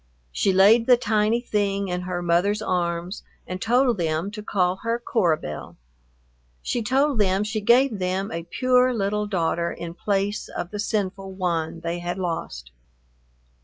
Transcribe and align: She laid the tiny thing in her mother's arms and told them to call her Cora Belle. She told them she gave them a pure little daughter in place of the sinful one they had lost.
She 0.31 0.51
laid 0.51 0.87
the 0.87 0.97
tiny 0.97 1.41
thing 1.41 1.87
in 1.89 2.01
her 2.01 2.23
mother's 2.23 2.63
arms 2.63 3.21
and 3.45 3.61
told 3.61 3.99
them 3.99 4.31
to 4.31 4.41
call 4.41 4.77
her 4.77 4.97
Cora 4.97 5.37
Belle. 5.37 5.77
She 6.63 6.81
told 6.81 7.19
them 7.19 7.43
she 7.43 7.61
gave 7.61 7.99
them 7.99 8.31
a 8.31 8.41
pure 8.45 8.95
little 8.95 9.27
daughter 9.27 9.71
in 9.71 9.93
place 9.93 10.47
of 10.47 10.71
the 10.71 10.79
sinful 10.79 11.33
one 11.33 11.81
they 11.81 11.99
had 11.99 12.17
lost. 12.17 12.71